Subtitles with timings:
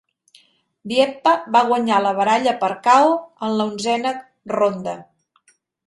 [0.93, 3.13] Dieppa va guanyar la baralla per KO
[3.49, 4.19] en l'onzena
[4.59, 4.99] ronda.